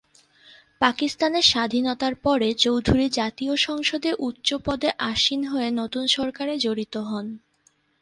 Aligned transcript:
পাকিস্তানের 0.81 1.45
স্বাধীনতার 1.45 2.15
পরে 2.23 2.49
চৌধুরী 2.55 3.05
জাতীয় 3.11 3.53
সংসদে 3.67 4.11
উচ্চ 4.19 4.49
পদে 4.65 4.89
আসীন 5.11 5.41
হয়ে 5.43 5.69
নতুন 5.71 6.03
সরকারে 6.07 6.53
জড়িত 6.57 6.95
হন। 7.09 7.25